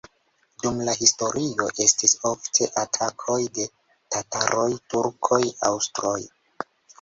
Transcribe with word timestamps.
Dum 0.61 0.77
la 0.85 0.93
historio 1.01 1.67
estis 1.85 2.15
ofte 2.29 2.69
atakoj 2.85 3.37
de 3.59 3.67
tataroj, 4.17 4.65
turkoj, 4.95 5.41
aŭstroj. 5.71 6.17